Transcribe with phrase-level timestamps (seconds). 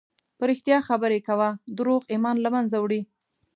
[0.37, 3.01] په رښتیا خبرې کوه، دروغ ایمان له منځه وړي.